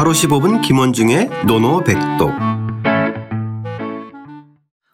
하루 0.00 0.12
15분 0.12 0.62
김원중의 0.62 1.28
노노백독 1.46 2.30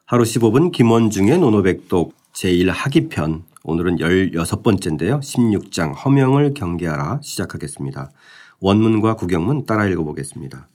하루 0.04 0.24
15분 0.24 0.72
김원중의 0.72 1.38
노노백독 1.38 2.12
제1학기편 2.32 3.42
오늘은 3.62 3.98
16번째인데요. 3.98 5.20
16장 5.20 5.94
허명을 6.04 6.54
경계하라 6.54 7.20
시작하겠습니다. 7.22 8.10
원문과 8.58 9.14
구경문 9.14 9.64
따라 9.64 9.86
읽어보겠습니다. 9.86 10.66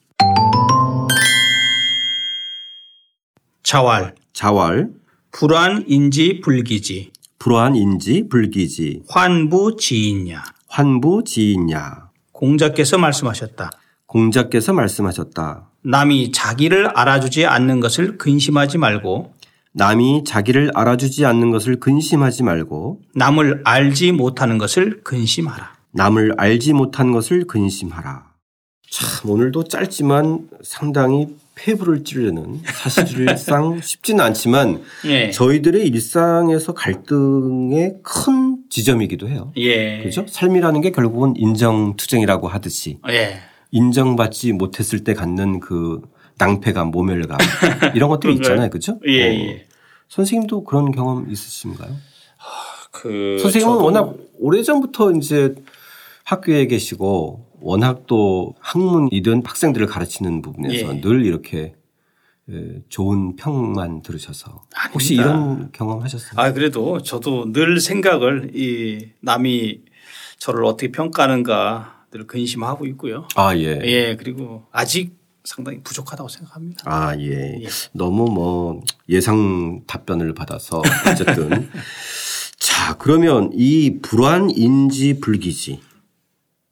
자활, 3.63 4.15
자활, 4.31 4.91
불안인지 5.33 6.39
불기지, 6.39 7.11
불안인지 7.37 8.29
불기지, 8.29 9.03
환부지인냐. 9.09 10.41
환부지인야. 10.69 12.11
공자께서 12.31 12.97
말씀하셨다. 12.97 13.80
공자께서 14.11 14.73
말씀하셨다. 14.73 15.69
남이 15.83 16.33
자기를 16.33 16.87
알아주지 16.87 17.45
않는 17.45 17.79
것을 17.79 18.17
근심하지 18.17 18.77
말고 18.77 19.33
남이 19.73 20.25
자기를 20.25 20.71
알아주지 20.75 21.25
않는 21.25 21.51
것을 21.51 21.79
근심하지 21.79 22.43
말고 22.43 22.99
남을 23.15 23.61
알지 23.63 24.11
못하는 24.11 24.57
것을 24.57 25.01
근심하라. 25.03 25.75
남을 25.93 26.33
알지 26.35 26.73
못한 26.73 27.13
것을 27.13 27.47
근심하라. 27.47 28.31
참 28.89 29.29
오늘도 29.29 29.63
짧지만 29.69 30.49
상당히 30.61 31.27
폐부를 31.55 32.03
찌르는 32.03 32.61
사실상 32.65 33.79
쉽지는 33.81 34.25
않지만 34.25 34.81
예. 35.05 35.31
저희들의 35.31 35.87
일상에서 35.87 36.73
갈등의 36.73 37.99
큰 38.03 38.57
지점이기도 38.69 39.29
해요. 39.29 39.53
예. 39.55 40.03
그죠? 40.03 40.25
삶이라는 40.27 40.81
게 40.81 40.91
결국은 40.91 41.33
인정투쟁이라고 41.37 42.49
하듯이 42.49 42.99
예. 43.09 43.50
인정받지 43.71 44.53
못했을 44.53 45.03
때 45.03 45.13
갖는 45.13 45.59
그 45.59 46.01
낭패감, 46.37 46.91
모멸감 46.91 47.37
이런 47.95 48.09
것들이 48.09 48.35
있잖아요. 48.35 48.69
그죠? 48.69 48.99
예. 49.07 49.29
어. 49.29 49.33
예. 49.33 49.67
선생님도 50.09 50.65
그런 50.65 50.91
경험 50.91 51.29
있으신가요? 51.29 51.95
그 52.91 53.37
선생님은 53.41 53.77
워낙 53.77 54.13
오래 54.39 54.61
전부터 54.61 55.13
이제 55.13 55.55
학교에 56.25 56.67
계시고 56.67 57.45
워낙 57.61 58.03
또 58.07 58.55
학문이든 58.59 59.43
학생들을 59.45 59.87
가르치는 59.87 60.41
부분에서 60.41 60.95
예. 60.97 61.01
늘 61.01 61.25
이렇게 61.25 61.75
예, 62.49 62.81
좋은 62.89 63.35
평만 63.37 64.01
들으셔서 64.01 64.63
혹시 64.93 65.19
아닙니다. 65.19 65.39
이런 65.39 65.69
경험 65.71 66.01
하셨어요? 66.01 66.31
아 66.35 66.51
그래도 66.51 67.01
저도 67.01 67.53
늘 67.53 67.79
생각을 67.79 68.51
이 68.53 69.11
남이 69.21 69.81
저를 70.37 70.65
어떻게 70.65 70.91
평가하는가 70.91 72.00
늘 72.11 72.27
근심하고 72.27 72.85
있고요. 72.87 73.27
아, 73.35 73.55
예. 73.55 73.79
예. 73.83 74.15
그리고 74.17 74.65
아직 74.71 75.17
상당히 75.43 75.81
부족하다고 75.81 76.29
생각합니다. 76.29 76.83
아, 76.85 77.17
예. 77.17 77.61
너무 77.93 78.29
뭐 78.29 78.83
예상 79.09 79.81
답변을 79.87 80.33
받아서 80.33 80.81
어쨌든 81.07 81.69
자, 82.59 82.95
그러면 82.97 83.49
이 83.53 83.99
불안인지 84.01 85.19
불기지 85.21 85.79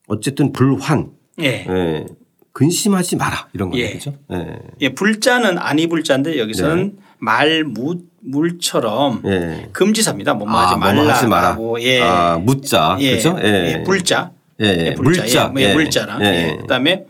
어쨌든 0.07 0.51
불환 0.51 1.11
예. 1.39 1.65
예. 1.67 2.05
근심하지 2.51 3.15
마라 3.15 3.47
이런 3.53 3.69
거죠. 3.69 3.81
예. 3.81 3.93
그죠? 3.93 4.13
예. 4.33 4.59
예, 4.81 4.89
불자는 4.89 5.57
아니 5.57 5.87
불자인데 5.87 6.37
여기서는 6.37 6.97
말 7.17 7.63
무, 7.63 7.95
물처럼 8.21 9.21
예. 9.25 9.69
금지사입니다. 9.71 10.33
뭐뭐 10.33 10.51
하지 10.51 10.73
아, 10.73 10.77
말라. 10.77 10.93
뭐뭐 10.95 11.09
하지 11.11 11.27
마라. 11.27 11.57
예. 11.79 12.01
아, 12.01 12.37
묻자. 12.37 12.97
예. 12.99 13.15
그죠? 13.15 13.39
예. 13.41 13.77
예, 13.79 13.83
불자. 13.83 14.31
예, 14.61 14.65
예. 14.65 14.85
예, 14.87 14.93
불자. 14.93 15.21
물자. 15.21 15.53
예, 15.57 15.61
예. 15.61 15.73
물자랑. 15.73 16.21
예. 16.21 16.25
예. 16.25 16.57
그다음에 16.61 17.05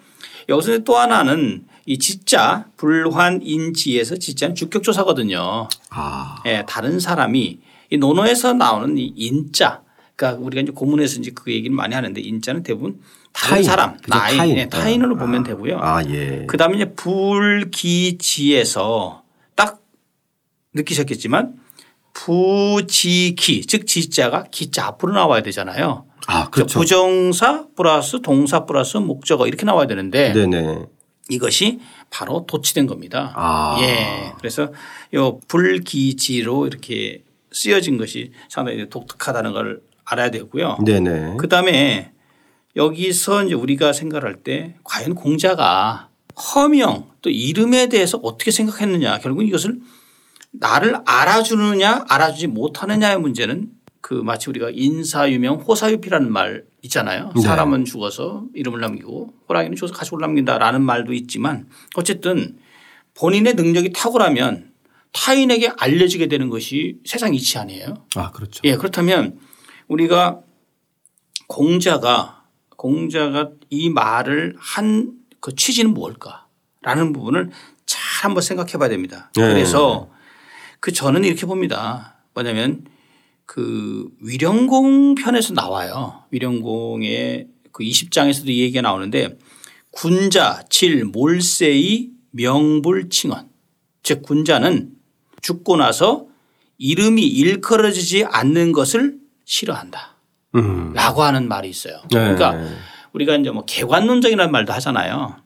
여기서 0.47 0.79
또 0.79 0.97
하나는 0.97 1.65
이 1.85 1.97
지자 1.97 2.65
불환인지에서 2.77 4.17
지자는 4.17 4.55
주격조사거든요. 4.55 5.67
아. 5.89 6.35
예, 6.45 6.63
다른 6.67 6.99
사람이 6.99 7.59
이 7.91 7.97
논어에서 7.97 8.53
나오는 8.53 8.97
이 8.97 9.13
인자. 9.15 9.81
그러니까 10.15 10.43
우리가 10.43 10.61
이제 10.61 10.71
고문에서 10.71 11.19
이제 11.19 11.31
그 11.33 11.51
얘기를 11.51 11.75
많이 11.75 11.95
하는데 11.95 12.19
인자는 12.21 12.61
대부분 12.63 12.99
다른 13.31 13.55
타인. 13.55 13.63
사람? 13.63 13.97
나인, 14.07 14.37
타인. 14.37 14.57
예, 14.57 14.67
타인으로 14.67 15.15
아. 15.15 15.19
보면 15.19 15.43
되고요. 15.43 15.79
아, 15.79 16.03
예. 16.09 16.45
그 16.47 16.57
다음에 16.57 16.75
이제 16.75 16.93
불기지에서 18.13 18.53
딱 19.55 19.81
느끼셨겠지만 20.73 21.57
부지기 22.13 23.65
즉 23.65 23.87
지자가 23.87 24.43
기자 24.51 24.85
앞으로 24.87 25.13
나와야 25.13 25.41
되잖아요. 25.41 26.05
아, 26.31 26.49
그렇죠. 26.51 26.79
부정사 26.79 27.65
플러스 27.75 28.21
동사 28.21 28.65
플러스 28.65 28.97
목적어 28.97 29.47
이렇게 29.47 29.65
나와야 29.65 29.87
되는데 29.87 30.31
네네. 30.31 30.85
이것이 31.29 31.79
바로 32.11 32.45
도치된 32.47 32.85
겁니다. 32.85 33.33
아. 33.35 33.77
예. 33.81 34.33
그래서 34.37 34.71
요 35.15 35.39
불기지로 35.47 36.67
이렇게 36.67 37.23
쓰여진 37.51 37.97
것이 37.97 38.31
상당히 38.47 38.87
독특하다는 38.89 39.53
걸 39.53 39.81
알아야 40.05 40.29
되고요. 40.29 40.77
네네. 40.85 41.37
그 41.37 41.49
다음에 41.49 42.11
여기서 42.75 43.45
이제 43.45 43.55
우리가 43.55 43.91
생각할 43.91 44.35
때 44.43 44.75
과연 44.83 45.15
공자가 45.15 46.09
허명 46.53 47.09
또 47.23 47.31
이름에 47.31 47.89
대해서 47.89 48.19
어떻게 48.21 48.51
생각했느냐 48.51 49.17
결국 49.17 49.47
이것을 49.47 49.79
나를 50.51 50.97
알아주느냐 51.05 52.05
알아주지 52.07 52.47
못하느냐의 52.47 53.19
문제는 53.19 53.69
그 54.09 54.15
마치 54.15 54.49
우리가 54.49 54.71
인사유명 54.73 55.57
호사유피라는 55.57 56.31
말 56.31 56.63
있잖아요. 56.81 57.31
네. 57.35 57.41
사람은 57.43 57.85
죽어서 57.85 58.43
이름을 58.55 58.79
남기고 58.81 59.35
호랑이는 59.47 59.75
죽어서 59.75 59.93
가축을 59.93 60.19
남긴다라는 60.19 60.81
말도 60.81 61.13
있지만 61.13 61.69
어쨌든 61.93 62.57
본인의 63.13 63.53
능력이 63.53 63.91
탁월하면 63.93 64.71
타인에게 65.11 65.73
알려지게 65.77 66.25
되는 66.25 66.49
것이 66.49 66.97
세상 67.05 67.35
이치 67.35 67.59
아니에요. 67.59 68.07
아, 68.15 68.31
그렇죠. 68.31 68.61
예, 68.63 68.77
그렇다면 68.77 69.37
우리가 69.87 70.39
공자가 71.45 72.45
공자가 72.77 73.51
이 73.69 73.91
말을 73.91 74.55
한 74.57 75.19
그 75.39 75.53
취지는 75.55 75.93
무엇일까라는 75.93 77.13
부분을 77.13 77.51
잘 77.85 78.01
한번 78.23 78.41
생각해 78.41 78.73
봐야 78.73 78.89
됩니다. 78.89 79.31
네. 79.35 79.53
그래서 79.53 80.09
그 80.79 80.91
저는 80.91 81.23
이렇게 81.25 81.45
봅니다. 81.45 82.15
뭐냐면 82.33 82.85
그 83.49 84.07
위령공 84.21 85.15
편에서 85.15 85.55
나와요. 85.55 86.21
위령공의 86.29 87.47
그 87.71 87.83
20장에서도 87.83 88.47
이 88.49 88.61
얘기가 88.61 88.81
나오는데 88.83 89.39
군자 89.89 90.61
질 90.69 91.03
몰세의 91.05 92.11
명불칭언 92.29 93.49
즉 94.03 94.21
군자는 94.21 94.91
죽고 95.41 95.77
나서 95.77 96.27
이름이 96.77 97.25
일컬어지지 97.25 98.25
않는 98.25 98.71
것을 98.71 99.17
싫어한다. 99.45 100.17
음. 100.53 100.93
라고 100.93 101.23
하는 101.23 101.47
말이 101.47 101.69
있어요. 101.69 102.03
네. 102.11 102.19
그러니까 102.19 102.55
우리가 103.13 103.35
이제 103.35 103.49
뭐 103.49 103.65
개관론적이라는 103.65 104.51
말도 104.51 104.73
하잖아요. 104.73 105.37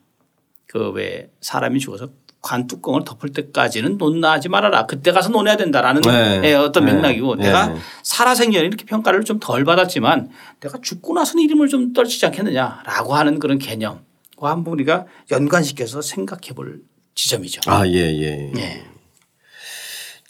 그 0.66 0.90
왜 0.90 1.30
사람이 1.40 1.80
죽어서 1.80 2.10
관 2.44 2.66
뚜껑을 2.66 3.04
덮을 3.06 3.32
때까지는 3.32 3.96
논하지 3.96 4.50
말아라. 4.50 4.84
그때 4.84 5.12
가서 5.12 5.30
논해야 5.30 5.56
된다라는 5.56 6.02
네. 6.02 6.42
예, 6.44 6.54
어떤 6.54 6.84
네. 6.84 6.92
맥락이고 6.92 7.36
네. 7.36 7.44
내가 7.44 7.74
살아생전에 8.02 8.66
이렇게 8.66 8.84
평가를 8.84 9.24
좀 9.24 9.40
덜 9.40 9.64
받았지만 9.64 10.30
내가 10.60 10.78
죽고 10.80 11.14
나서는 11.14 11.42
이름을 11.42 11.68
좀 11.68 11.92
떨치지 11.92 12.26
않겠느냐라고 12.26 13.14
하는 13.14 13.38
그런 13.38 13.58
개념과 13.58 13.98
한번 14.42 14.74
우리가 14.74 15.06
연관시켜서 15.30 16.02
생각해 16.02 16.52
볼 16.54 16.82
지점이죠. 17.14 17.62
아, 17.70 17.86
예, 17.86 17.92
예. 17.92 18.52
예. 18.56 18.84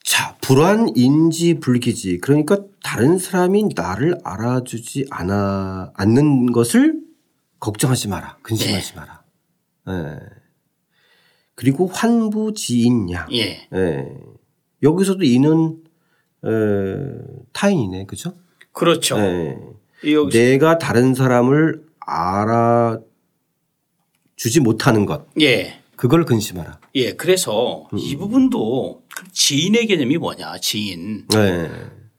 자, 0.05 0.37
불안인지 0.41 1.61
불기지. 1.61 2.19
그러니까 2.19 2.59
다른 2.83 3.19
사람이 3.19 3.71
나를 3.75 4.19
알아주지 4.23 5.07
않아, 5.11 5.93
않는 5.95 6.53
것을 6.53 7.01
걱정하지 7.59 8.09
마라. 8.09 8.37
근심하지 8.43 8.93
네. 8.93 9.01
마라. 9.01 9.23
예. 9.89 10.34
그리고 11.55 11.87
환부지인냐. 11.87 13.29
예. 13.33 13.69
예. 13.73 14.09
여기서도 14.83 15.25
이는 15.25 15.79
에, 16.45 16.51
타인이네. 17.53 18.07
그죠? 18.07 18.35
그렇죠. 18.73 19.17
예. 19.19 19.57
내가 20.33 20.79
다른 20.79 21.15
사람을 21.15 21.83
알아 22.01 22.99
주지 24.37 24.61
못하는 24.61 25.07
것. 25.07 25.27
예. 25.41 25.81
그걸 25.97 26.25
근심하라. 26.25 26.81
예. 26.97 27.13
그래서 27.13 27.89
음. 27.93 27.99
이 27.99 28.17
부분도 28.17 29.03
그 29.15 29.25
지인의 29.33 29.87
개념이 29.87 30.19
뭐냐. 30.19 30.59
지인. 30.59 31.27
네. 31.29 31.71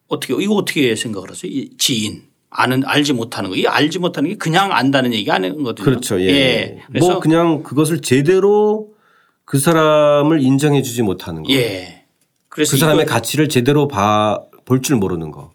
어떻게 0.08 0.34
이거 0.42 0.56
어떻게 0.56 0.96
생각을 0.96 1.30
하세요? 1.30 1.52
이 1.52 1.76
지인 1.78 2.24
아는 2.50 2.84
알지 2.86 3.14
못하는 3.14 3.50
거. 3.50 3.56
이 3.58 3.68
알지 3.68 4.00
못하는 4.00 4.30
게 4.30 4.38
그냥 4.38 4.72
안다는 4.72 5.14
얘기 5.14 5.30
아니거든요. 5.30 5.86
그렇죠. 5.86 6.22
예. 6.22 6.82
그래서 6.88 7.08
뭐 7.12 7.20
그냥 7.20 7.64
그것을 7.64 8.02
제대로 8.02 8.95
그 9.46 9.60
사람을 9.60 10.42
인정해 10.42 10.82
주지 10.82 11.02
못하는 11.04 11.44
거. 11.44 11.54
예. 11.54 12.04
그래서 12.50 12.72
그 12.72 12.78
사람의 12.78 13.06
가치를 13.06 13.48
제대로 13.50 13.88
봐, 13.88 14.40
볼줄 14.66 14.96
모르는 14.98 15.32
거. 15.32 15.54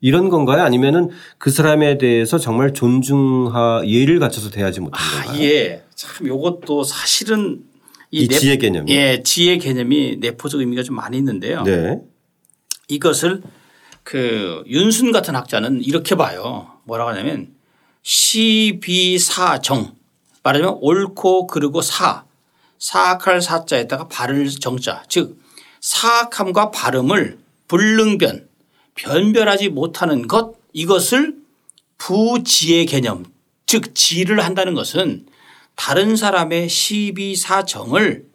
이런 0.00 0.28
건가요? 0.28 0.62
아니면은 0.62 1.10
그 1.38 1.50
사람에 1.50 1.96
대해서 1.96 2.38
정말 2.38 2.74
존중하 2.74 3.82
예를 3.86 4.18
갖춰서 4.18 4.50
대하지 4.50 4.80
못한 4.80 5.00
아, 5.00 5.22
건가요? 5.24 5.42
예. 5.42 5.84
참 5.94 6.26
요것도 6.26 6.82
사실은 6.84 7.62
이 8.10 8.28
내- 8.28 8.38
지혜 8.38 8.56
개념이. 8.58 8.92
예, 8.92 9.22
지혜 9.24 9.56
개념이 9.58 10.16
내포적 10.20 10.60
의미가 10.60 10.82
좀 10.82 10.96
많이 10.96 11.16
있는데요. 11.16 11.62
네. 11.62 11.98
이것을 12.88 13.42
그 14.02 14.62
윤순 14.66 15.10
같은 15.12 15.34
학자는 15.34 15.82
이렇게 15.82 16.14
봐요. 16.16 16.66
뭐라고 16.84 17.10
하냐면 17.10 17.54
시비사정 18.02 19.94
말하자면 20.42 20.78
옳고 20.82 21.46
그르고 21.46 21.80
사 21.80 22.24
사악할 22.84 23.40
사자에다가 23.40 24.08
바를 24.08 24.46
정자 24.50 25.04
즉 25.08 25.40
사악함과 25.80 26.70
발음을 26.70 27.38
불능변 27.66 28.46
변별하지 28.94 29.70
못하는 29.70 30.28
것 30.28 30.52
이것을 30.74 31.34
부지의 31.96 32.84
개념 32.84 33.24
즉 33.64 33.94
지를 33.94 34.44
한다는 34.44 34.74
것은 34.74 35.24
다른 35.76 36.14
사람의 36.14 36.68
시비사정을 36.68 38.26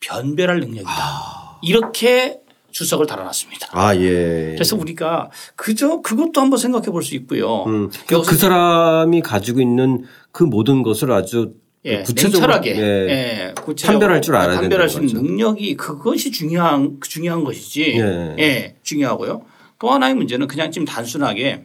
변별할 0.00 0.58
능력이다. 0.58 1.60
이렇게 1.62 2.40
주석을 2.72 3.06
달아놨습니다. 3.06 3.68
아, 3.70 3.94
예. 3.94 4.54
그래서 4.54 4.74
우리가 4.76 5.30
그저 5.54 6.00
그것도 6.00 6.40
한번 6.40 6.58
생각해 6.58 6.86
볼 6.86 7.04
수 7.04 7.14
있고요. 7.14 7.62
음, 7.66 7.90
그, 8.08 8.22
그 8.22 8.36
사람이 8.36 9.20
가지고 9.22 9.60
있는 9.60 10.04
그 10.32 10.42
모든 10.42 10.82
것을 10.82 11.12
아주 11.12 11.54
예, 11.84 12.02
구체적으로 12.02 12.52
냉철하게 12.52 12.76
예. 12.76 12.80
예, 12.80 13.54
구체적으로 13.60 13.98
판별할 13.98 14.22
줄 14.22 14.36
알아야 14.36 14.60
판별할 14.60 14.88
수 14.88 15.02
있는. 15.02 15.22
능력이 15.22 15.76
그것이 15.76 16.30
중요한 16.30 16.98
중요한 17.00 17.44
것이지. 17.44 17.94
예. 17.98 18.36
예, 18.38 18.76
중요하고요. 18.82 19.44
또 19.78 19.90
하나의 19.90 20.14
문제는 20.14 20.46
그냥 20.46 20.70
지금 20.70 20.84
단순하게 20.86 21.64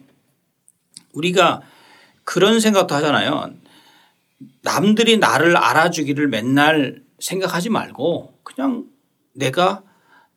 우리가 1.14 1.62
그런 2.24 2.60
생각도 2.60 2.96
하잖아요. 2.96 3.52
남들이 4.64 5.18
나를 5.18 5.56
알아주기를 5.56 6.28
맨날 6.28 7.02
생각하지 7.20 7.70
말고 7.70 8.34
그냥 8.44 8.86
내가 9.34 9.84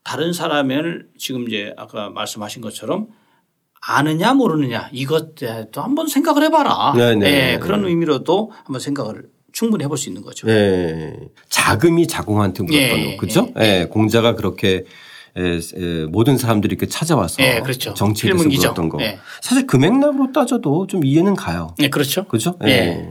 다른 0.05 0.33
사람을 0.33 1.09
지금 1.19 1.49
이제 1.49 1.75
아까 1.77 2.11
말씀하신 2.11 2.63
것처럼 2.63 3.09
아느냐 3.81 4.35
모르느냐 4.35 4.91
이것도 4.93 5.83
한번 5.83 6.07
생각을 6.07 6.43
해봐라. 6.45 6.93
네네. 6.95 7.27
예, 7.53 7.59
그런 7.59 7.85
의미로도 7.87 8.53
한번 8.65 8.81
생각을 8.81 9.25
충분히 9.61 9.85
해볼 9.85 9.99
수 9.99 10.09
있는 10.09 10.23
거죠. 10.23 10.49
예. 10.49 11.13
자금이 11.51 12.07
자궁한테 12.07 12.63
물었던 12.63 12.99
예, 12.99 13.17
거. 13.17 13.21
그죠? 13.21 13.53
예. 13.61 13.87
공자가 13.91 14.35
그렇게 14.35 14.87
에, 15.37 15.59
에, 15.59 16.07
모든 16.07 16.39
사람들이 16.39 16.73
이렇게 16.73 16.87
찾아와서 16.87 17.43
예, 17.43 17.61
그렇죠. 17.61 17.93
정치에 17.93 18.33
대해서. 18.33 18.49
물었던 18.49 18.89
거. 18.89 19.03
예. 19.03 19.19
사실 19.43 19.67
그 19.67 19.77
맥락으로 19.77 20.33
따져도 20.33 20.87
좀 20.87 21.05
이해는 21.05 21.37
가요. 21.37 21.75
네, 21.79 21.91
그렇죠. 21.91 22.27
그죠? 22.27 22.57
예. 22.65 23.07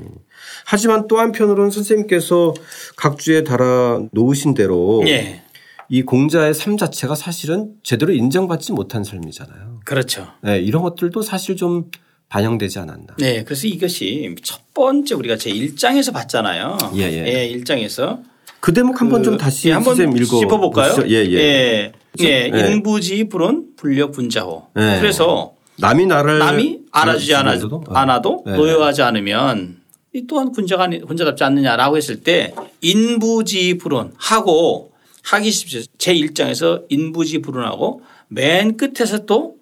하지만 0.66 1.08
또 1.08 1.20
한편으로는 1.20 1.70
선생님께서 1.70 2.56
각주에 2.98 3.44
달아 3.44 4.02
놓으신 4.12 4.56
대로 4.56 5.04
예. 5.08 5.44
이 5.88 6.02
공자의 6.02 6.56
삶 6.56 6.78
자체가 6.78 7.14
사실은 7.14 7.74
제대로 7.84 8.12
인정받지 8.12 8.72
못한 8.74 9.04
삶이잖아요. 9.04 9.82
그렇죠. 9.86 10.28
네, 10.42 10.60
이런 10.60 10.82
것들도 10.82 11.22
사실 11.22 11.56
좀 11.56 11.92
반영되지 12.30 12.80
않았나. 12.80 13.16
네. 13.18 13.44
그래서 13.44 13.68
이것이 13.68 14.36
첫 14.44 14.62
번째 14.80 15.16
우리가 15.16 15.38
제 15.38 15.52
1장에서 15.52 16.14
봤잖아요. 16.14 16.78
예, 16.96 17.02
예. 17.02 17.58
1장에서 17.58 18.22
그 18.60 18.74
대목 18.74 19.00
한번 19.00 19.24
좀 19.24 19.38
그, 19.38 19.44
다시 19.44 19.70
예, 19.70 19.74
한번 19.74 19.98
읽어 19.98 20.40
짚어볼까요? 20.40 20.96
보시죠. 20.96 21.10
예, 21.10 21.26
예. 21.26 21.34
예. 21.34 21.92
예. 22.22 22.52
예. 22.54 22.72
인부지 22.72 23.30
불은 23.30 23.76
불려 23.76 24.12
분자호. 24.12 24.68
예. 24.78 24.98
그래서 25.00 25.54
남이 25.78 26.08
나를 26.08 26.40
남이 26.40 26.80
알아주지 26.92 27.36
않아, 27.36 27.52
알아주지도 27.52 27.84
않아도 27.90 28.44
예. 28.48 28.52
노여하지 28.52 29.02
않으면 29.02 29.78
이 30.14 30.26
또한 30.28 30.52
군자가 30.52 30.88
군자답지 30.88 31.44
않느냐라고 31.44 31.98
했을 31.98 32.22
때 32.22 32.54
인부지 32.82 33.78
불은 33.78 34.14
하고 34.18 34.92
하기 35.24 35.52
쉽죠. 35.52 35.82
제 35.98 36.14
1장에서 36.14 36.84
인부지 36.90 37.40
불은하고 37.40 38.02
맨 38.30 38.78
끝에서 38.78 39.26
또 39.26 39.60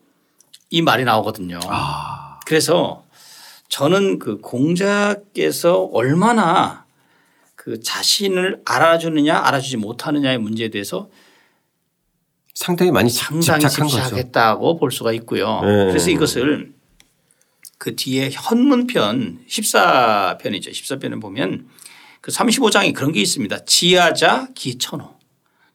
이 0.70 0.82
말이 0.82 1.04
나오거든요. 1.04 1.60
아. 1.68 2.40
그래서 2.46 3.04
저는 3.70 4.20
그 4.20 4.38
공자께서 4.38 5.90
얼마나 5.92 6.86
그 7.56 7.82
자신을 7.82 8.62
알아주느냐 8.66 9.38
알아주지 9.38 9.78
못하느냐의 9.78 10.38
문제에 10.38 10.70
대해서 10.70 11.10
상당히 12.54 12.92
많이 12.92 13.10
상당히. 13.10 13.68
집착했다고 13.68 14.78
볼 14.78 14.92
수가 14.92 15.12
있고요. 15.14 15.62
네. 15.62 15.86
그래서 15.88 16.10
이것을 16.10 16.74
그 17.78 17.96
뒤에 17.96 18.30
현문편 18.32 19.46
14편이죠. 19.48 20.72
14편에 20.72 21.22
보면 21.22 21.68
그 22.22 22.32
35장에 22.32 22.94
그런 22.94 23.12
게 23.12 23.22
있습니다. 23.22 23.66
지하자 23.66 24.50
기천호. 24.56 25.16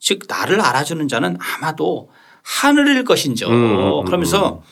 즉 0.00 0.24
나를 0.28 0.60
알아주는 0.60 1.06
자는 1.06 1.36
아마도 1.40 2.10
하늘일 2.42 3.04
것인죠. 3.04 3.48
음, 3.48 3.52
음, 3.52 3.98
음, 4.00 4.04
그러면서 4.04 4.62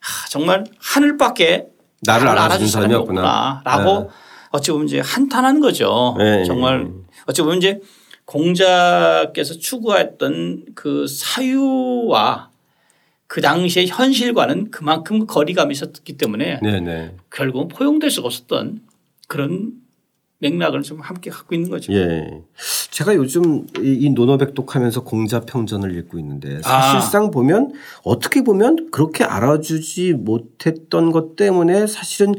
아, 0.00 0.28
정말 0.30 0.64
하늘밖에 0.78 1.66
나를 2.02 2.28
알아주는 2.28 2.44
알아줄 2.44 2.68
사람이 2.68 2.92
사람이 2.92 2.94
없구나. 2.94 3.20
없구나 3.20 3.62
라고 3.64 4.00
네. 4.00 4.08
어찌 4.50 4.70
보면 4.70 4.86
이제 4.86 5.00
한탄한 5.00 5.60
거죠. 5.60 6.14
네. 6.18 6.44
정말 6.44 6.88
어찌 7.26 7.42
보면 7.42 7.58
이제 7.58 7.80
공자께서 8.24 9.54
추구했던 9.54 10.66
그 10.74 11.06
사유와 11.06 12.50
그 13.28 13.40
당시의 13.40 13.88
현실과는 13.88 14.70
그만큼 14.70 15.26
거리감이 15.26 15.72
있었기 15.72 16.16
때문에 16.16 16.60
네네. 16.62 17.16
결국은 17.30 17.68
포용될 17.68 18.10
수가 18.10 18.26
없었던 18.26 18.80
그런 19.28 19.72
맥락을 20.38 20.82
좀 20.82 21.00
함께 21.00 21.30
갖고 21.30 21.54
있는 21.54 21.70
거죠. 21.70 21.92
예. 21.92 22.42
제가 22.90 23.14
요즘 23.14 23.66
이, 23.78 23.98
이 24.00 24.10
노노백독하면서 24.10 25.04
공자 25.04 25.40
평전을 25.40 25.96
읽고 25.98 26.18
있는데 26.18 26.60
아. 26.64 26.82
사실상 26.82 27.30
보면 27.30 27.72
어떻게 28.04 28.42
보면 28.42 28.90
그렇게 28.90 29.24
알아주지 29.24 30.12
못했던 30.14 31.10
것 31.12 31.36
때문에 31.36 31.86
사실은 31.86 32.34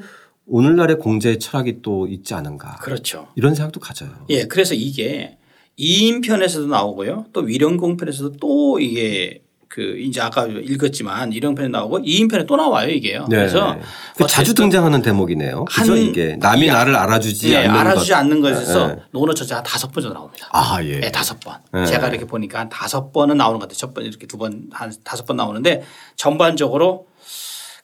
오늘날의 0.46 1.00
공자의 1.00 1.40
철학이 1.40 1.82
또 1.82 2.08
있지 2.08 2.34
않은가. 2.34 2.78
그렇죠. 2.78 3.28
이런 3.36 3.56
생각도 3.56 3.80
가져요. 3.80 4.12
예, 4.30 4.46
그래서 4.46 4.76
이게 4.76 5.38
이인편에서도 5.76 6.68
나오고요. 6.68 7.26
또 7.34 7.42
위령공편에서도 7.42 8.38
또 8.38 8.80
이게 8.80 9.44
그 9.78 9.96
이제 10.00 10.20
아까 10.20 10.48
읽었지만 10.48 11.32
위령편에 11.34 11.68
나오고 11.68 12.00
이인편에 12.04 12.48
또 12.48 12.56
나와요 12.56 12.90
이게요. 12.90 13.28
네. 13.30 13.36
그래서 13.36 13.78
그 14.16 14.26
자주 14.26 14.56
등장하는 14.56 15.04
대목이네요. 15.04 15.66
그죠? 15.66 15.92
한- 15.92 15.98
이게 16.02 16.36
남이 16.40 16.66
이- 16.66 16.68
나를 16.70 16.96
알아주지 16.96 17.52
예, 17.54 17.58
않는 17.58 17.80
알아주지 17.82 18.10
것. 18.12 18.18
않는 18.18 18.42
것에서 18.42 18.90
예. 18.90 18.96
노노 19.12 19.36
저자 19.36 19.62
다섯 19.62 19.92
번 19.92 20.02
정도 20.02 20.16
나옵니다. 20.18 20.50
아, 20.52 20.80
예. 20.84 21.00
네, 21.00 21.12
다섯 21.12 21.40
번. 21.40 21.58
예. 21.80 21.86
제가 21.86 22.08
이렇게 22.10 22.26
보니까 22.26 22.58
한 22.62 22.70
다섯 22.70 23.12
번은 23.14 23.38
나오는 23.38 23.60
것 23.60 23.66
같아요. 23.70 23.78
첫 23.78 23.94
번 23.94 24.04
이렇게 24.04 24.26
두 24.26 24.40
번, 24.40 24.64
한 24.72 24.92
다섯 25.04 25.28
번 25.28 25.38
나오는데 25.38 25.84
전반적으로 26.16 27.06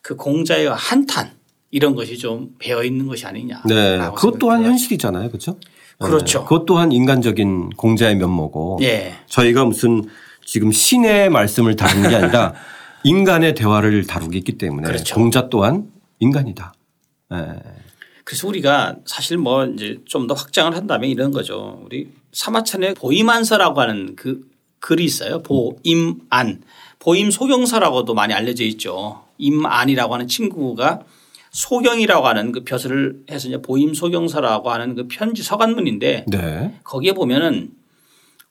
그 0.02 0.16
공자의 0.16 0.70
한탄 0.74 1.30
이런 1.70 1.94
것이 1.94 2.18
좀 2.18 2.50
배어 2.58 2.84
있는 2.84 3.06
것이 3.06 3.28
아니냐. 3.28 3.62
네. 3.68 4.00
그것 4.16 4.40
또한 4.40 4.64
현실이잖아요. 4.64 5.28
그렇죠? 5.30 5.58
그렇죠. 6.00 6.40
네. 6.40 6.44
그것 6.46 6.66
또한 6.66 6.92
인간적인 6.92 7.70
공자의 7.78 8.16
면모고 8.16 8.80
예. 8.82 9.14
저희가 9.28 9.66
무슨 9.66 10.04
지금 10.46 10.72
신의 10.72 11.30
말씀을 11.30 11.76
다루는 11.76 12.10
게 12.10 12.16
아니라 12.16 12.54
인간의 13.04 13.56
대화를 13.56 14.06
다루고 14.08 14.34
있기 14.34 14.58
때문에 14.58 14.88
그렇죠. 14.88 15.16
공자 15.16 15.50
또한 15.50 15.92
인간이다. 16.20 16.74
예. 17.34 17.38
그래서 18.24 18.48
우리가 18.48 18.96
사실 19.06 19.38
뭐 19.38 19.66
이제 19.66 20.00
좀 20.06 20.28
더 20.28 20.34
확장을 20.34 20.74
한다면 20.76 21.10
이런 21.10 21.32
거죠. 21.32 21.82
우리 21.84 22.10
사마천에 22.32 22.94
보임안서라고 22.94 23.82
하는 23.82 24.16
그 24.16 24.42
글이 24.80 25.04
있어요. 25.04 25.42
보임안. 25.44 26.62
보임 27.00 27.32
소경서라고도 27.32 28.14
많이 28.14 28.34
알려져 28.34 28.64
있죠. 28.66 29.24
임안이라고 29.38 30.14
하는 30.14 30.28
친구가 30.28 31.02
소경이라고 31.52 32.26
하는 32.26 32.52
그 32.54 32.64
벼슬을 32.64 33.24
해서 33.30 33.48
이제 33.50 33.62
보임 33.62 33.94
소경서라고 33.94 34.72
하는 34.72 34.96
그 34.96 35.08
편지 35.10 35.44
서간문인데 35.44 36.26
네. 36.28 36.74
거기에 36.84 37.12
보면은 37.14 37.72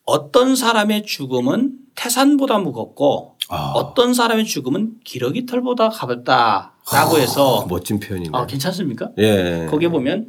어떤 0.04 0.54
사람의 0.54 1.04
죽음은 1.06 1.78
태산보다 1.94 2.58
무겁고 2.58 3.36
아. 3.48 3.72
어떤 3.74 4.14
사람의 4.14 4.44
죽음은 4.44 5.00
기러기 5.04 5.46
털보다 5.46 5.90
가볍다라고 5.90 7.18
해서 7.18 7.66
멋진 7.68 8.00
표현이네. 8.00 8.30
아, 8.32 8.46
괜찮습니까? 8.46 9.10
예. 9.18 9.66
거기에 9.70 9.88
보면 9.88 10.28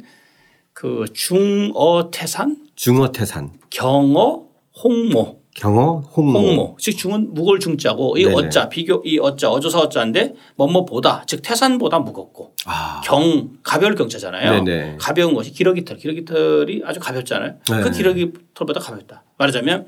그 0.72 1.04
중어 1.12 2.10
태산, 2.12 2.56
중어 2.74 3.12
태산, 3.12 3.52
경어 3.70 4.44
홍모, 4.82 5.40
경어, 5.54 6.00
홍모. 6.16 6.38
홍모. 6.38 6.76
즉 6.80 6.96
중은 6.98 7.32
무거울 7.32 7.60
중자고 7.60 8.18
이 8.18 8.24
네네. 8.24 8.34
어자 8.34 8.68
비교 8.68 9.00
이 9.04 9.18
어자 9.20 9.50
어조사 9.50 9.78
어자인데 9.78 10.34
뭐뭐보다 10.56 11.22
즉 11.26 11.42
태산보다 11.42 12.00
무겁고 12.00 12.54
아. 12.66 13.00
경 13.04 13.50
가벼울 13.62 13.94
경자잖아요. 13.94 14.64
네네. 14.64 14.96
가벼운 14.98 15.32
것이 15.34 15.52
기러기털, 15.52 15.96
기러기털이 15.96 16.82
아주 16.84 16.98
가볍잖아요. 16.98 17.54
네. 17.70 17.80
그 17.82 17.90
기러기털보다 17.92 18.80
가볍다. 18.80 19.22
말하자면 19.38 19.86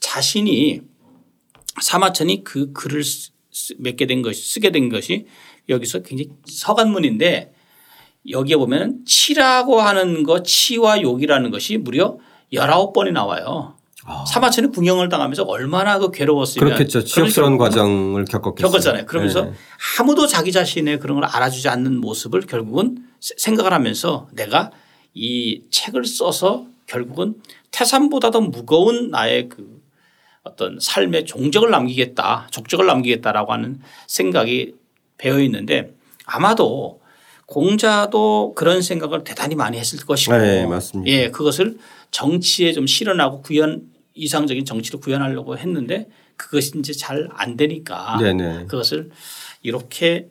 자신이 0.00 0.82
사마천이 1.80 2.44
그 2.44 2.72
글을 2.72 3.02
맺게 3.78 4.06
된 4.06 4.22
것이 4.22 4.42
쓰게 4.42 4.70
된 4.70 4.88
것이 4.88 5.26
여기서 5.68 6.00
굉장히 6.02 6.30
서간문인데 6.46 7.52
여기에 8.30 8.56
보면 8.56 9.04
치라고 9.06 9.80
하는 9.80 10.22
것 10.22 10.44
치와 10.44 11.02
욕이라는 11.02 11.50
것이 11.50 11.76
무려 11.76 12.18
19번이 12.52 13.12
나와요. 13.12 13.76
아. 14.06 14.24
사마천이 14.26 14.68
궁형을 14.68 15.08
당하면서 15.08 15.44
얼마나 15.44 15.98
그 15.98 16.10
괴로웠으면 16.10 16.66
그렇겠죠. 16.68 17.04
치욕스러운 17.04 17.56
과정을 17.56 18.26
겪었겠어요. 18.26 18.70
겪었잖아요. 18.70 19.06
그러면서 19.06 19.46
네. 19.46 19.52
아무도 19.98 20.26
자기 20.26 20.52
자신의 20.52 21.00
그런 21.00 21.20
걸 21.20 21.24
알아주지 21.24 21.68
않는 21.68 22.00
모습을 22.00 22.42
결국은 22.42 22.98
세- 23.20 23.34
생각을 23.38 23.72
하면서 23.72 24.28
내가 24.32 24.70
이 25.14 25.62
책을 25.70 26.04
써서 26.04 26.66
결국은 26.86 27.36
태산보다 27.70 28.30
더 28.30 28.40
무거운 28.42 29.10
나의 29.10 29.48
그 29.48 29.73
어떤 30.44 30.78
삶의 30.78 31.24
종적을 31.24 31.70
남기겠다, 31.70 32.48
족적을 32.50 32.86
남기겠다라고 32.86 33.52
하는 33.52 33.80
생각이 34.06 34.74
배어 35.18 35.40
있는데 35.40 35.92
아마도 36.26 37.00
공자도 37.46 38.54
그런 38.54 38.82
생각을 38.82 39.24
대단히 39.24 39.54
많이 39.54 39.78
했을 39.78 39.98
것이고 40.04 40.36
네, 40.36 40.66
맞습니다. 40.66 41.10
예, 41.10 41.30
그것을 41.30 41.78
정치에 42.10 42.72
좀 42.72 42.86
실현하고 42.86 43.42
구현 43.42 43.82
이상적인 44.14 44.64
정치를 44.64 45.00
구현하려고 45.00 45.58
했는데 45.58 46.08
그것이 46.36 46.72
이제 46.78 46.92
잘 46.92 47.28
안 47.34 47.56
되니까 47.56 48.16
네네. 48.20 48.66
그것을 48.66 49.10
이렇게 49.62 50.28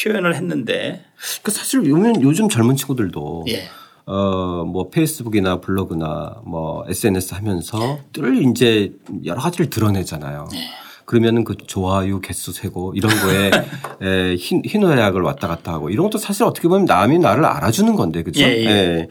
표현을 0.00 0.34
했는데 0.34 1.04
그 1.42 1.50
사실 1.50 1.84
요즘 1.84 2.22
요즘 2.22 2.48
젊은 2.48 2.76
친구들도 2.76 3.44
예. 3.48 3.68
어, 4.10 4.64
뭐 4.64 4.90
페이스북이나 4.90 5.60
블로그나 5.60 6.40
뭐 6.44 6.84
SNS 6.88 7.34
하면서 7.34 8.00
늘 8.12 8.42
이제 8.44 8.92
여러 9.24 9.40
가지를 9.40 9.70
드러내잖아요. 9.70 10.48
네. 10.50 10.66
그러면은 11.04 11.44
그 11.44 11.56
좋아요 11.56 12.20
개수 12.20 12.52
세고 12.52 12.94
이런 12.96 13.12
거에 13.12 13.50
에, 14.02 14.34
흰, 14.34 14.62
희노애락을 14.64 15.22
왔다 15.22 15.46
갔다 15.46 15.72
하고 15.72 15.90
이런 15.90 16.06
것도 16.06 16.18
사실 16.18 16.42
어떻게 16.42 16.66
보면 16.66 16.86
남이 16.86 17.20
나를 17.20 17.44
알아주는 17.44 17.94
건데 17.94 18.24
그렇죠? 18.24 18.42
예, 18.42 18.64
예. 18.64 19.08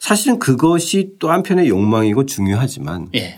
사실은 0.00 0.40
그것이 0.40 1.12
또 1.20 1.30
한편의 1.30 1.68
욕망이고 1.68 2.26
중요하지만 2.26 3.08
예. 3.14 3.36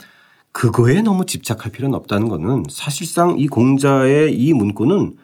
그거에 0.52 1.02
너무 1.02 1.26
집착할 1.26 1.72
필요는 1.72 1.94
없다는 1.94 2.28
거는 2.28 2.64
사실상 2.70 3.38
이 3.38 3.48
공자의 3.48 4.34
이 4.34 4.54
문구는 4.54 5.16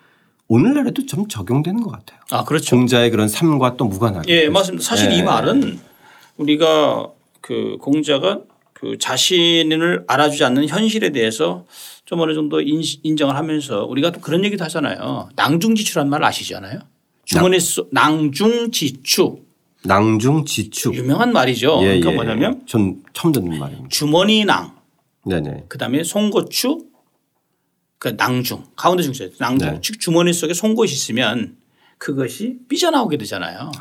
오늘날에도 0.48 1.04
좀 1.06 1.28
적용되는 1.28 1.82
것 1.82 1.90
같아요. 1.90 2.18
아 2.30 2.44
그렇죠. 2.44 2.74
공자의 2.76 3.10
그런 3.10 3.28
삶과 3.28 3.76
또 3.76 3.84
무관하게. 3.84 4.44
예, 4.44 4.48
맞습니다. 4.48 4.82
사실 4.84 5.12
이 5.12 5.18
예. 5.18 5.22
말은 5.22 5.78
우리가 6.38 7.08
그 7.40 7.76
공자가 7.80 8.40
그 8.72 8.96
자신을 8.98 10.04
알아주지 10.06 10.44
않는 10.44 10.68
현실에 10.68 11.10
대해서 11.10 11.66
좀 12.06 12.20
어느 12.20 12.32
정도 12.32 12.60
인- 12.62 12.82
인정을 13.02 13.36
하면서 13.36 13.84
우리가 13.84 14.10
또 14.12 14.20
그런 14.20 14.44
얘기도 14.44 14.64
하잖아요. 14.64 15.28
낭중지추란 15.36 16.08
말 16.08 16.24
아시잖아요. 16.24 16.80
주머니 17.24 17.60
속 17.60 17.88
낭중지추 17.92 19.36
낭중지축. 19.84 20.94
유명한 20.94 21.32
말이죠. 21.32 21.78
예, 21.82 22.00
그러니까 22.00 22.10
예. 22.12 22.14
뭐냐면 22.14 22.62
전 22.66 23.02
처음 23.12 23.32
듣는 23.32 23.58
말입니다. 23.58 23.88
주머니낭 23.90 24.72
네네. 25.26 25.64
그다음에 25.68 26.02
송고추 26.04 26.87
그 27.98 28.14
낭중 28.16 28.64
가운데 28.76 29.02
중세 29.02 29.30
낭중 29.38 29.68
네. 29.74 29.80
즉 29.82 29.98
주머니 30.00 30.32
속에 30.32 30.54
송곳이 30.54 30.94
있으면 30.94 31.56
그것이 31.98 32.58
삐져나오게 32.68 33.16
되잖아요. 33.18 33.72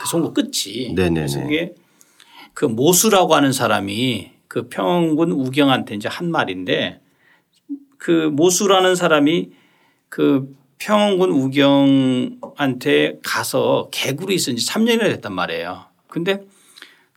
그 0.00 0.06
송곳 0.08 0.34
끝이. 0.34 0.92
네네네. 0.94 1.14
그래서 1.14 1.44
이게 1.44 1.74
그 2.54 2.64
모수라고 2.64 3.34
하는 3.34 3.52
사람이 3.52 4.30
그 4.48 4.68
평군 4.68 5.32
우경한테 5.32 5.96
이제 5.96 6.08
한 6.08 6.30
말인데 6.30 7.00
그 7.98 8.10
모수라는 8.32 8.94
사람이 8.94 9.50
그 10.08 10.54
평군 10.78 11.30
우경한테 11.30 13.18
가서 13.24 13.88
개구리 13.90 14.34
있은 14.36 14.56
지 14.56 14.66
3년이나 14.66 15.00
됐단 15.00 15.32
말이에요. 15.32 15.86
근데 16.08 16.42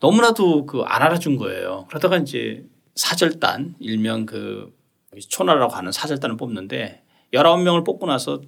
너무나도 0.02 0.66
그 0.66 0.82
안 0.86 1.04
알아준 1.04 1.38
거예요. 1.38 1.86
그러다가 1.90 2.18
이제 2.18 2.66
사절단 2.96 3.76
일명 3.80 4.26
그 4.26 4.74
초나라고 5.28 5.74
하는 5.74 5.92
사절단을 5.92 6.38
뽑는데 6.38 7.04
19명을 7.34 7.86
뽑고 7.86 8.06
나서 8.08 8.42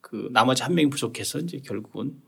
그 0.00 0.28
나머지 0.32 0.62
한 0.62 0.74
명이 0.74 0.90
부족해서 0.90 1.38
이제 1.38 1.60
결국은 1.64 2.20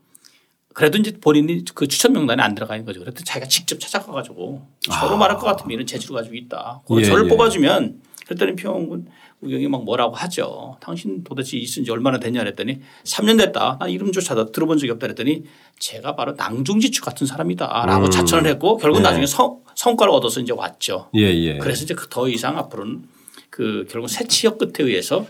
그래도 0.73 0.97
이제 0.97 1.11
본인이 1.19 1.63
그 1.73 1.87
추천 1.87 2.13
명단에 2.13 2.41
안 2.41 2.55
들어가는 2.55 2.85
거죠. 2.85 2.99
그래도 3.01 3.23
자기가 3.23 3.47
직접 3.47 3.79
찾아가 3.79 4.11
가지고 4.13 4.65
저로 4.79 5.17
말할 5.17 5.37
것 5.37 5.45
같으면 5.45 5.71
이런 5.71 5.85
재주를 5.85 6.15
가지고 6.15 6.35
있다. 6.35 6.81
그걸 6.83 7.01
예, 7.01 7.05
저를 7.05 7.25
예. 7.25 7.29
뽑아주면 7.29 8.01
그랬더니 8.25 8.55
평군 8.55 9.07
우경이 9.41 9.67
막 9.67 9.83
뭐라고 9.83 10.15
하죠. 10.15 10.77
당신 10.79 11.23
도대체 11.23 11.57
있은 11.57 11.83
지 11.83 11.91
얼마나 11.91 12.19
됐냐 12.19 12.39
그랬더니 12.39 12.79
3년 13.03 13.37
됐다. 13.37 13.77
나 13.79 13.87
이름조차도 13.87 14.51
들어본 14.51 14.77
적이 14.77 14.91
없다 14.91 15.07
그랬더니 15.07 15.43
제가 15.79 16.15
바로 16.15 16.33
낭중지축 16.33 17.03
같은 17.03 17.27
사람이다 17.27 17.85
라고 17.85 18.05
음. 18.05 18.11
자천을 18.11 18.49
했고 18.49 18.77
결국 18.77 18.99
네. 18.99 19.03
나중에 19.03 19.25
성, 19.25 19.61
성과를 19.75 20.13
얻어서 20.13 20.39
이제 20.39 20.53
왔죠. 20.53 21.09
예, 21.15 21.21
예. 21.21 21.57
그래서 21.57 21.83
이제 21.83 21.95
그더 21.95 22.29
이상 22.29 22.57
앞으로는 22.57 23.03
그 23.51 23.85
결국 23.91 24.07
새치역 24.07 24.57
끝에 24.57 24.87
의해서 24.87 25.27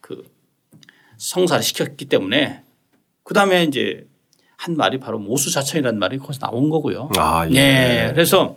그 0.00 0.24
성사를 1.18 1.62
시켰기 1.62 2.06
때문에 2.06 2.62
그 3.22 3.34
다음에 3.34 3.62
이제 3.64 4.06
한 4.56 4.76
말이 4.76 4.98
바로 4.98 5.20
모수자천이라는 5.20 5.98
말이 6.00 6.18
거기서 6.18 6.40
나온 6.40 6.68
거고요. 6.70 7.10
아, 7.16 7.46
예. 7.50 7.52
네. 7.52 8.10
그래서 8.12 8.56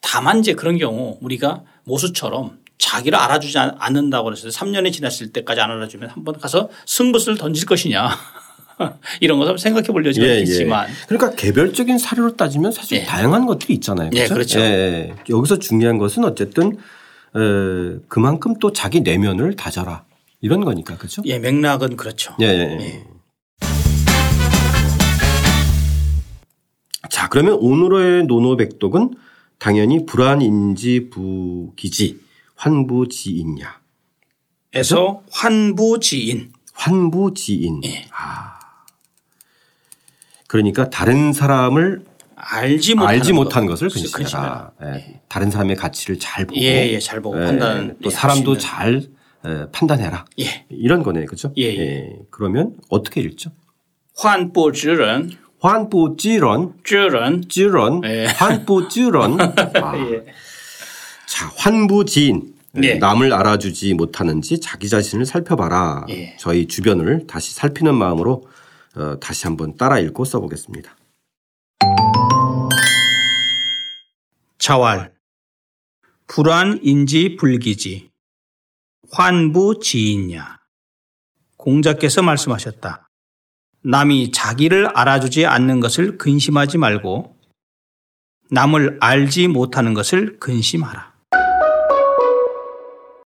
다만 0.00 0.40
이제 0.40 0.52
그런 0.54 0.76
경우 0.78 1.16
우리가 1.20 1.62
모수처럼 1.84 2.58
자기를 2.78 3.18
알아주지 3.18 3.58
않- 3.58 3.74
않는다고 3.78 4.32
해서 4.32 4.48
3년이 4.48 4.92
지났을 4.92 5.32
때까지 5.32 5.60
안 5.60 5.70
알아주면 5.70 6.10
한 6.10 6.24
번 6.24 6.38
가서 6.38 6.68
승부수를 6.86 7.38
던질 7.38 7.66
것이냐 7.66 8.08
이런 9.20 9.38
것을 9.38 9.58
생각해 9.58 9.88
볼 9.88 10.04
여지가 10.06 10.26
예, 10.26 10.30
예. 10.36 10.40
있지만 10.40 10.86
그러니까 11.08 11.34
개별적인 11.34 11.98
사례로 11.98 12.36
따지면 12.36 12.70
사실 12.72 12.98
예. 12.98 13.04
다양한 13.04 13.46
것들이 13.46 13.74
있잖아요. 13.74 14.10
예, 14.14 14.26
그렇죠? 14.28 14.34
그렇죠. 14.34 14.60
예, 14.60 14.64
예. 14.64 15.14
여기서 15.28 15.58
중요한 15.58 15.98
것은 15.98 16.24
어쨌든 16.24 16.78
에, 17.36 17.98
그만큼 18.08 18.54
또 18.58 18.72
자기 18.72 19.00
내면을 19.00 19.56
다져라 19.56 20.04
이런 20.40 20.64
거니까 20.64 20.96
그렇죠? 20.96 21.22
예, 21.26 21.38
맥락은 21.38 21.96
그렇죠. 21.96 22.34
예, 22.40 22.46
예, 22.46 22.78
예. 22.80 23.06
자, 27.10 27.28
그러면 27.28 27.54
오늘의 27.54 28.24
노노백독은 28.26 29.14
당연히 29.58 30.06
불안인지 30.06 31.10
부기지 31.10 32.20
환부지인냐. 32.56 33.80
에서 34.74 35.22
환부지인 35.30 36.52
환부지인. 36.74 37.82
예. 37.84 38.06
아. 38.12 38.58
그러니까 40.46 40.90
다른 40.90 41.32
사람을 41.32 42.04
알지 42.40 42.94
못하는, 42.94 43.18
알지 43.18 43.32
못하는 43.32 43.66
것을 43.66 43.88
근심해라. 43.88 44.70
예. 44.82 44.94
예. 44.94 45.20
다른 45.28 45.50
사람의 45.50 45.76
가치를 45.76 46.18
잘 46.18 46.46
보고, 46.46 46.60
예, 46.60 46.92
예, 46.92 46.98
잘 46.98 47.20
보고 47.20 47.40
예, 47.40 47.46
판단, 47.46 47.96
또 48.02 48.10
예, 48.10 48.10
사람도 48.10 48.58
잘 48.58 49.02
판단해라. 49.72 50.24
예. 50.40 50.64
이런 50.68 51.02
거네, 51.02 51.24
그렇죠? 51.24 51.52
예, 51.58 51.64
예. 51.64 52.16
그러면 52.30 52.76
어떻게 52.88 53.20
읽죠? 53.20 53.50
환보지런 54.16 55.32
환부지런 55.60 56.74
지런 56.84 57.44
지런 57.48 58.02
환부지런 58.04 59.38
자 61.26 61.52
환부지인 61.56 62.54
예. 62.76 62.80
네. 62.80 62.94
남을 62.94 63.32
알아주지 63.32 63.94
못하는지 63.94 64.60
자기 64.60 64.88
자신을 64.88 65.26
살펴봐라. 65.26 66.06
예. 66.10 66.36
저희 66.38 66.66
주변을 66.66 67.26
다시 67.26 67.54
살피는 67.54 67.94
마음으로 67.94 68.44
어, 68.94 69.16
다시 69.20 69.46
한번 69.46 69.76
따라 69.76 69.98
읽고 69.98 70.24
써보겠습니다. 70.24 70.97
자왈 74.58 75.14
불안인지 76.26 77.36
불기지 77.36 78.10
환부지인냐 79.10 80.58
공자께서 81.56 82.22
말씀하셨다. 82.22 83.08
남이 83.82 84.32
자기를 84.32 84.88
알아주지 84.88 85.46
않는 85.46 85.80
것을 85.80 86.18
근심하지 86.18 86.78
말고 86.78 87.36
남을 88.50 88.98
알지 89.00 89.48
못하는 89.48 89.94
것을 89.94 90.38
근심하라. 90.38 91.17